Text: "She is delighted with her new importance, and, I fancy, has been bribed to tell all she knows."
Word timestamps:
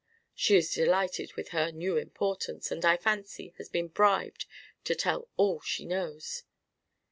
"She 0.33 0.55
is 0.55 0.73
delighted 0.73 1.35
with 1.35 1.49
her 1.49 1.71
new 1.71 1.95
importance, 1.95 2.71
and, 2.71 2.83
I 2.83 2.97
fancy, 2.97 3.53
has 3.59 3.69
been 3.69 3.87
bribed 3.89 4.47
to 4.85 4.95
tell 4.95 5.29
all 5.37 5.59
she 5.61 5.85
knows." 5.85 6.41